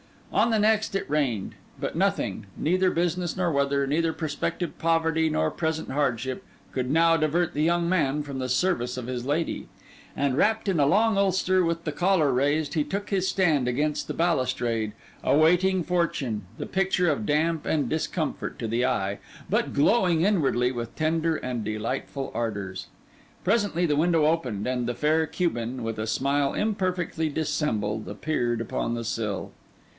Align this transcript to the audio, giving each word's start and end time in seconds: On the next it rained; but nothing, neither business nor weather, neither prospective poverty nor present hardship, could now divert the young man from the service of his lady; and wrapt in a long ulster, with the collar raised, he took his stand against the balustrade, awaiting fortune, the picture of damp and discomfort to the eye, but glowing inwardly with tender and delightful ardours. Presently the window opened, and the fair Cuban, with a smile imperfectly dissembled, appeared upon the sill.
On 0.33 0.49
the 0.49 0.57
next 0.59 0.95
it 0.95 1.07
rained; 1.09 1.55
but 1.79 1.95
nothing, 1.95 2.47
neither 2.57 2.89
business 2.89 3.35
nor 3.37 3.51
weather, 3.51 3.85
neither 3.85 4.13
prospective 4.13 4.79
poverty 4.79 5.29
nor 5.29 5.51
present 5.51 5.91
hardship, 5.91 6.43
could 6.71 6.89
now 6.89 7.17
divert 7.17 7.53
the 7.53 7.61
young 7.61 7.87
man 7.87 8.23
from 8.23 8.39
the 8.39 8.49
service 8.49 8.95
of 8.97 9.05
his 9.07 9.25
lady; 9.25 9.67
and 10.15 10.37
wrapt 10.37 10.67
in 10.69 10.79
a 10.79 10.85
long 10.87 11.17
ulster, 11.17 11.63
with 11.65 11.83
the 11.83 11.91
collar 11.91 12.31
raised, 12.31 12.73
he 12.73 12.83
took 12.83 13.09
his 13.09 13.27
stand 13.27 13.67
against 13.67 14.07
the 14.07 14.13
balustrade, 14.13 14.93
awaiting 15.21 15.83
fortune, 15.83 16.45
the 16.57 16.65
picture 16.65 17.09
of 17.11 17.25
damp 17.25 17.65
and 17.65 17.89
discomfort 17.89 18.57
to 18.57 18.67
the 18.67 18.85
eye, 18.85 19.19
but 19.51 19.73
glowing 19.73 20.21
inwardly 20.21 20.71
with 20.71 20.95
tender 20.95 21.35
and 21.35 21.63
delightful 21.65 22.31
ardours. 22.33 22.87
Presently 23.43 23.85
the 23.85 23.97
window 23.97 24.25
opened, 24.25 24.65
and 24.65 24.87
the 24.87 24.95
fair 24.95 25.27
Cuban, 25.27 25.83
with 25.83 25.99
a 25.99 26.07
smile 26.07 26.53
imperfectly 26.55 27.29
dissembled, 27.29 28.07
appeared 28.07 28.61
upon 28.61 28.95
the 28.95 29.03
sill. 29.03 29.51